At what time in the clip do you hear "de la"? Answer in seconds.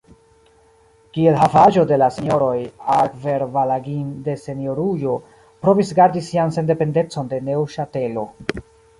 1.89-2.05